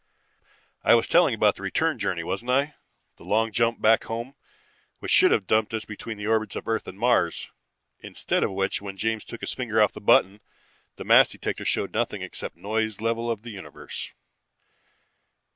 "I 0.83 0.95
was 0.95 1.07
telling 1.07 1.35
about 1.35 1.57
the 1.57 1.61
return 1.61 1.99
journey, 1.99 2.23
wasn't 2.23 2.49
I? 2.49 2.73
The 3.17 3.23
long 3.23 3.51
jump 3.51 3.79
back 3.79 4.05
home, 4.05 4.33
which 4.97 5.11
should 5.11 5.29
have 5.29 5.45
dumped 5.45 5.75
us 5.75 5.85
between 5.85 6.17
the 6.17 6.25
orbits 6.25 6.55
of 6.55 6.67
Earth 6.67 6.87
and 6.87 6.97
Mars. 6.97 7.51
Instead 7.99 8.43
of 8.43 8.49
which, 8.51 8.81
when 8.81 8.97
James 8.97 9.23
took 9.23 9.41
his 9.41 9.53
finger 9.53 9.79
off 9.79 9.93
the 9.93 10.01
button, 10.01 10.41
the 10.95 11.05
mass 11.05 11.29
detector 11.29 11.65
showed 11.65 11.93
nothing 11.93 12.23
except 12.23 12.55
the 12.55 12.61
noise 12.61 12.99
level 12.99 13.29
of 13.29 13.43
the 13.43 13.51
universe. 13.51 14.09